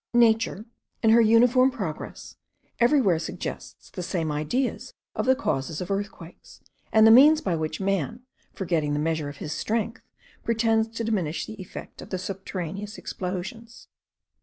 [0.15, 0.65] Nature,
[1.03, 2.35] in her uniform progress,
[2.79, 6.59] everywhere suggests the same ideas of the causes of earthquakes,
[6.91, 10.01] and the means by which man, forgetting the measure of his strength,
[10.43, 13.89] pretends to diminish the effect of the subterraneous explosions.